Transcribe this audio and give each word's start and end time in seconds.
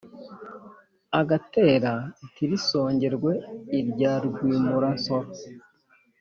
agatera 1.19 1.93
ntirisongerwe 2.31 3.31
irya 3.79 4.13
rwimura-nsoro. 4.25 5.29